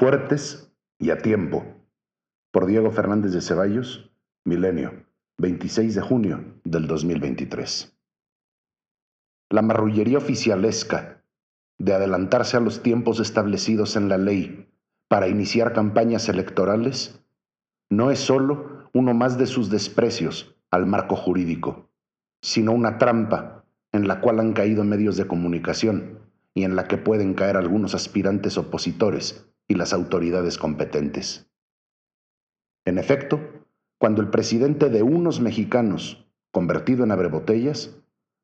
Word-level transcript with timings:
Fuertes 0.00 0.72
y 0.98 1.10
a 1.10 1.18
tiempo. 1.18 1.62
Por 2.52 2.64
Diego 2.64 2.90
Fernández 2.90 3.34
de 3.34 3.42
Ceballos, 3.42 4.10
Milenio, 4.46 5.04
26 5.36 5.94
de 5.94 6.00
junio 6.00 6.42
del 6.64 6.86
2023. 6.86 7.94
La 9.50 9.60
marrullería 9.60 10.16
oficialesca 10.16 11.22
de 11.78 11.92
adelantarse 11.92 12.56
a 12.56 12.60
los 12.60 12.82
tiempos 12.82 13.20
establecidos 13.20 13.94
en 13.94 14.08
la 14.08 14.16
ley 14.16 14.72
para 15.06 15.28
iniciar 15.28 15.74
campañas 15.74 16.30
electorales 16.30 17.22
no 17.90 18.10
es 18.10 18.20
sólo 18.20 18.88
uno 18.94 19.12
más 19.12 19.36
de 19.36 19.46
sus 19.46 19.68
desprecios 19.68 20.56
al 20.70 20.86
marco 20.86 21.14
jurídico, 21.14 21.90
sino 22.40 22.72
una 22.72 22.96
trampa 22.96 23.66
en 23.92 24.08
la 24.08 24.22
cual 24.22 24.40
han 24.40 24.54
caído 24.54 24.82
medios 24.82 25.18
de 25.18 25.26
comunicación 25.26 26.20
y 26.54 26.64
en 26.64 26.74
la 26.74 26.88
que 26.88 26.96
pueden 26.96 27.34
caer 27.34 27.58
algunos 27.58 27.94
aspirantes 27.94 28.56
opositores 28.56 29.46
y 29.70 29.76
las 29.76 29.92
autoridades 29.92 30.58
competentes. 30.58 31.48
En 32.84 32.98
efecto, 32.98 33.38
cuando 33.98 34.20
el 34.20 34.28
presidente 34.28 34.90
de 34.90 35.04
unos 35.04 35.40
mexicanos, 35.40 36.26
convertido 36.50 37.04
en 37.04 37.12
abrebotellas, 37.12 37.96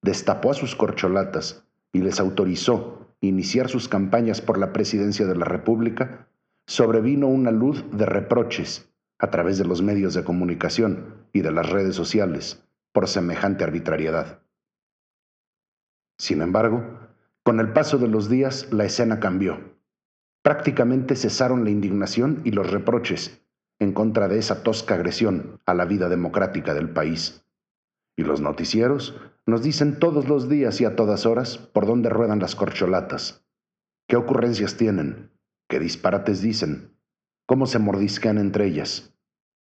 destapó 0.00 0.50
a 0.50 0.54
sus 0.54 0.74
corcholatas 0.74 1.62
y 1.92 1.98
les 1.98 2.20
autorizó 2.20 3.06
iniciar 3.20 3.68
sus 3.68 3.86
campañas 3.86 4.40
por 4.40 4.56
la 4.56 4.72
presidencia 4.72 5.26
de 5.26 5.36
la 5.36 5.44
República, 5.44 6.26
sobrevino 6.66 7.26
una 7.26 7.50
luz 7.50 7.84
de 7.92 8.06
reproches 8.06 8.90
a 9.18 9.30
través 9.30 9.58
de 9.58 9.66
los 9.66 9.82
medios 9.82 10.14
de 10.14 10.24
comunicación 10.24 11.26
y 11.34 11.42
de 11.42 11.52
las 11.52 11.68
redes 11.68 11.94
sociales 11.94 12.64
por 12.92 13.08
semejante 13.08 13.62
arbitrariedad. 13.62 14.40
Sin 16.16 16.40
embargo, 16.40 16.82
con 17.42 17.60
el 17.60 17.74
paso 17.74 17.98
de 17.98 18.08
los 18.08 18.30
días 18.30 18.72
la 18.72 18.86
escena 18.86 19.20
cambió 19.20 19.79
prácticamente 20.42 21.16
cesaron 21.16 21.64
la 21.64 21.70
indignación 21.70 22.40
y 22.44 22.52
los 22.52 22.70
reproches 22.70 23.42
en 23.78 23.92
contra 23.92 24.28
de 24.28 24.38
esa 24.38 24.62
tosca 24.62 24.94
agresión 24.94 25.60
a 25.66 25.74
la 25.74 25.84
vida 25.84 26.08
democrática 26.08 26.74
del 26.74 26.90
país. 26.90 27.44
Y 28.16 28.22
los 28.22 28.40
noticieros 28.40 29.18
nos 29.46 29.62
dicen 29.62 29.98
todos 29.98 30.28
los 30.28 30.48
días 30.48 30.80
y 30.80 30.84
a 30.84 30.96
todas 30.96 31.26
horas 31.26 31.58
por 31.58 31.86
dónde 31.86 32.10
ruedan 32.10 32.40
las 32.40 32.54
corcholatas, 32.54 33.46
qué 34.06 34.16
ocurrencias 34.16 34.76
tienen, 34.76 35.30
qué 35.68 35.78
disparates 35.78 36.42
dicen, 36.42 36.94
cómo 37.46 37.66
se 37.66 37.78
mordisquean 37.78 38.38
entre 38.38 38.66
ellas 38.66 39.14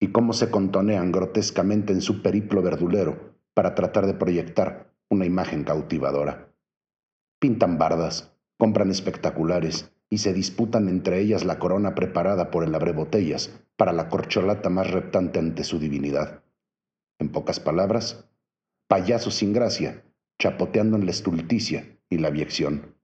y 0.00 0.08
cómo 0.08 0.32
se 0.32 0.50
contonean 0.50 1.12
grotescamente 1.12 1.92
en 1.92 2.02
su 2.02 2.22
periplo 2.22 2.62
verdulero 2.62 3.34
para 3.54 3.74
tratar 3.74 4.06
de 4.06 4.14
proyectar 4.14 4.92
una 5.08 5.24
imagen 5.24 5.64
cautivadora. 5.64 6.48
Pintan 7.40 7.78
bardas, 7.78 8.32
compran 8.58 8.90
espectaculares 8.90 9.93
y 10.10 10.18
se 10.18 10.32
disputan 10.32 10.88
entre 10.88 11.20
ellas 11.20 11.44
la 11.44 11.58
corona 11.58 11.94
preparada 11.94 12.50
por 12.50 12.64
el 12.64 12.74
abrebotellas 12.74 13.50
para 13.76 13.92
la 13.92 14.08
corcholata 14.08 14.70
más 14.70 14.90
reptante 14.90 15.38
ante 15.38 15.64
su 15.64 15.78
divinidad. 15.78 16.42
En 17.18 17.30
pocas 17.30 17.60
palabras, 17.60 18.28
payasos 18.88 19.34
sin 19.34 19.52
gracia, 19.52 20.04
chapoteando 20.38 20.96
en 20.96 21.04
la 21.06 21.10
estulticia 21.10 21.98
y 22.08 22.18
la 22.18 22.28
abyección. 22.28 22.94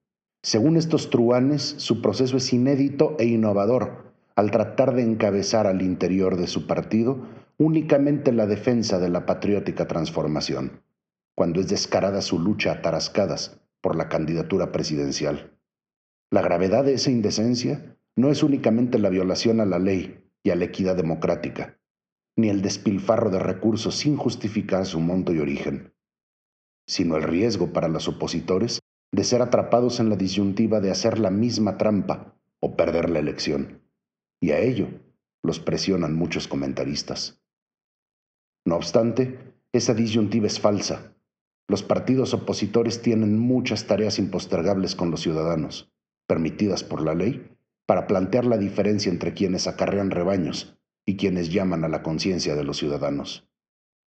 Según 0.43 0.77
estos 0.77 1.11
truanes, 1.11 1.63
su 1.63 2.01
proceso 2.01 2.37
es 2.37 2.53
inédito 2.53 3.17
e 3.19 3.27
innovador 3.27 4.15
al 4.37 4.51
tratar 4.51 4.95
de 4.95 5.03
encabezar 5.03 5.67
al 5.67 5.83
interior 5.83 6.37
de 6.37 6.47
su 6.47 6.67
partido 6.67 7.27
únicamente 7.59 8.33
la 8.33 8.47
defensa 8.47 8.99
de 8.99 9.11
la 9.11 9.27
patriótica 9.27 9.87
transformación, 9.87 10.83
cuando 11.35 11.61
es 11.61 11.69
descarada 11.69 12.23
su 12.23 12.39
lucha 12.39 12.73
a 12.73 12.83
tarascadas 12.83 13.61
por 13.83 13.97
la 13.97 14.09
candidatura 14.09 14.73
presidencial. 14.73 15.60
La 16.33 16.43
gravedad 16.43 16.85
de 16.85 16.95
esa 16.95 17.11
indecencia 17.11 17.97
no 18.15 18.31
es 18.31 18.45
únicamente 18.45 19.01
la 19.01 19.09
violación 19.09 19.61
a 19.61 19.67
la 19.67 19.81
ley 19.81 20.31
y 20.45 20.51
a 20.51 20.55
la 20.55 20.67
equidad 20.67 20.95
democrática, 20.95 21.81
ni 22.37 22.49
el 22.51 22.63
despilfarro 22.63 23.31
de 23.31 23.41
recursos 23.41 23.97
sin 23.97 24.17
justificar 24.17 24.87
su 24.87 25.01
monto 25.01 25.33
y 25.33 25.41
origen, 25.41 25.93
sino 26.87 27.17
el 27.17 27.25
riesgo 27.25 27.73
para 27.73 27.89
los 27.89 28.07
opositores 28.07 28.79
de 29.11 29.25
ser 29.25 29.43
atrapados 29.43 29.99
en 29.99 30.09
la 30.09 30.15
disyuntiva 30.15 30.81
de 30.81 30.93
hacer 30.93 31.19
la 31.19 31.33
misma 31.33 31.77
trampa 31.79 32.37
o 32.61 32.77
perder 32.77 33.11
la 33.11 33.19
elección. 33.19 33.83
Y 34.41 34.53
a 34.53 34.61
ello 34.61 34.87
los 35.43 35.59
presionan 35.59 36.15
muchos 36.15 36.47
comentaristas. 36.47 37.43
No 38.65 38.77
obstante, 38.77 39.37
esa 39.73 39.95
disyuntiva 39.95 40.47
es 40.47 40.61
falsa. 40.61 41.13
Los 41.67 41.83
partidos 41.83 42.35
opositores 42.35 43.03
tienen 43.03 43.37
muchas 43.37 43.89
tareas 43.89 44.21
impostergables 44.21 44.95
con 44.95 45.11
los 45.11 45.23
ciudadanos 45.23 45.93
permitidas 46.31 46.85
por 46.85 47.03
la 47.03 47.13
ley 47.13 47.57
para 47.87 48.07
plantear 48.07 48.45
la 48.45 48.57
diferencia 48.57 49.11
entre 49.11 49.35
quienes 49.35 49.67
acarrean 49.67 50.13
rebaños 50.13 50.79
y 51.05 51.17
quienes 51.17 51.51
llaman 51.51 51.83
a 51.83 51.89
la 51.89 52.05
conciencia 52.05 52.55
de 52.55 52.63
los 52.63 52.77
ciudadanos, 52.77 53.51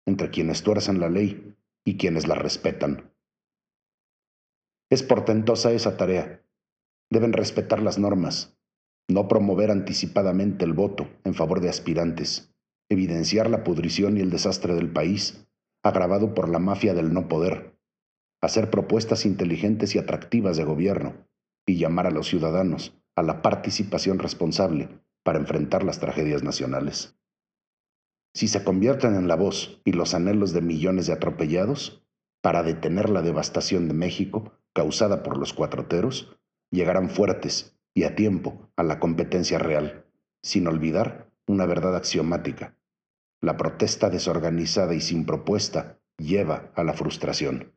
entre 0.06 0.30
quienes 0.30 0.64
tuercen 0.64 1.02
la 1.02 1.10
ley 1.10 1.54
y 1.84 1.98
quienes 1.98 2.26
la 2.26 2.36
respetan. 2.36 3.12
Es 4.90 5.04
portentosa 5.04 5.74
esa 5.74 5.98
tarea. 5.98 6.42
Deben 7.12 7.34
respetar 7.34 7.82
las 7.82 8.00
normas, 8.00 8.56
no 9.10 9.28
promover 9.28 9.70
anticipadamente 9.70 10.64
el 10.64 10.72
voto 10.72 11.10
en 11.26 11.34
favor 11.34 11.60
de 11.60 11.68
aspirantes, 11.68 12.56
evidenciar 12.90 13.50
la 13.50 13.66
pudrición 13.66 14.16
y 14.16 14.22
el 14.22 14.30
desastre 14.30 14.76
del 14.76 14.94
país, 14.94 15.46
agravado 15.84 16.34
por 16.34 16.48
la 16.48 16.60
mafia 16.60 16.94
del 16.94 17.14
no 17.14 17.28
poder, 17.28 17.78
hacer 18.42 18.70
propuestas 18.70 19.26
inteligentes 19.26 19.94
y 19.94 20.00
atractivas 20.00 20.56
de 20.56 20.64
gobierno, 20.64 21.16
y 21.66 21.78
llamar 21.78 22.08
a 22.08 22.12
los 22.12 22.28
ciudadanos 22.28 22.94
a 23.16 23.22
la 23.22 23.42
participación 23.42 24.20
responsable 24.20 24.90
para 25.24 25.40
enfrentar 25.40 25.84
las 25.84 26.00
tragedias 26.00 26.44
nacionales. 26.44 27.16
Si 28.34 28.48
se 28.48 28.64
convierten 28.64 29.16
en 29.16 29.28
la 29.28 29.36
voz 29.36 29.82
y 29.86 29.92
los 29.92 30.14
anhelos 30.16 30.54
de 30.54 30.62
millones 30.62 31.08
de 31.08 31.14
atropellados 31.14 32.04
para 32.42 32.64
detener 32.64 33.10
la 33.10 33.22
devastación 33.22 33.88
de 33.88 33.94
México 33.94 34.60
causada 34.74 35.22
por 35.22 35.38
los 35.38 35.54
cuatroteros, 35.54 36.36
llegarán 36.72 37.10
fuertes 37.10 37.78
y 37.94 38.04
a 38.04 38.16
tiempo 38.16 38.72
a 38.76 38.84
la 38.84 39.00
competencia 39.00 39.60
real, 39.60 40.06
sin 40.42 40.68
olvidar 40.68 41.32
una 41.46 41.68
verdad 41.68 41.96
axiomática. 41.96 42.76
La 43.40 43.56
protesta 43.56 44.10
desorganizada 44.10 44.96
y 44.96 45.02
sin 45.02 45.26
propuesta 45.26 46.00
lleva 46.18 46.72
a 46.76 46.84
la 46.84 46.94
frustración. 46.94 47.74